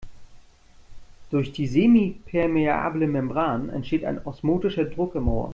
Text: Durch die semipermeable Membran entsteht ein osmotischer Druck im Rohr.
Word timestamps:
Durch 1.29 1.51
die 1.51 1.67
semipermeable 1.67 3.05
Membran 3.05 3.69
entsteht 3.69 4.03
ein 4.03 4.25
osmotischer 4.25 4.85
Druck 4.85 5.13
im 5.13 5.27
Rohr. 5.27 5.49